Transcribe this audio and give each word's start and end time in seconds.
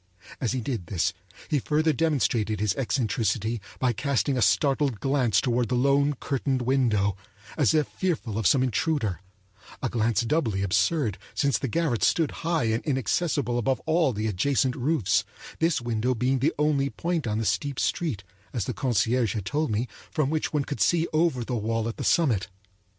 As 0.39 0.53
he 0.53 0.61
did 0.61 0.87
this 0.87 1.13
he 1.47 1.59
further 1.59 1.93
demonstrated 1.93 2.59
his 2.59 2.73
eccentricity 2.73 3.61
by 3.77 3.93
casting 3.93 4.35
a 4.35 4.41
startled 4.41 4.99
glance 4.99 5.39
toward 5.39 5.69
the 5.69 5.75
lone 5.75 6.15
curtained 6.15 6.63
window, 6.63 7.15
as 7.55 7.75
if 7.75 7.87
fearful 7.87 8.39
of 8.39 8.47
some 8.47 8.63
intruder—a 8.63 9.89
glance 9.89 10.21
doubly 10.21 10.63
absurd, 10.63 11.19
since 11.35 11.59
the 11.59 11.67
garret 11.67 12.01
stood 12.03 12.31
high 12.41 12.63
and 12.63 12.83
inaccessible 12.83 13.59
above 13.59 13.79
all 13.85 14.11
the 14.11 14.25
adjacent 14.25 14.75
roofs, 14.75 15.23
this 15.59 15.79
window 15.81 16.15
being 16.15 16.39
the 16.39 16.55
only 16.57 16.89
point 16.89 17.27
on 17.27 17.37
the 17.37 17.45
steep 17.45 17.79
street, 17.79 18.23
as 18.53 18.65
the 18.65 18.73
concierge 18.73 19.35
had 19.35 19.45
told 19.45 19.69
me, 19.69 19.87
from 20.09 20.31
which 20.31 20.51
one 20.51 20.63
could 20.63 20.81
see 20.81 21.07
over 21.13 21.43
the 21.43 21.53
wall 21.55 21.87
at 21.87 21.97
the 21.97 22.03
summit. 22.03 22.47